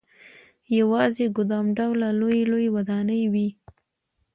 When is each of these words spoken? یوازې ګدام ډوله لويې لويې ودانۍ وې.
یوازې 0.77 1.25
ګدام 1.37 1.65
ډوله 1.77 2.07
لويې 2.19 2.43
لويې 2.51 2.69
ودانۍ 2.75 3.23
وې. 3.33 3.47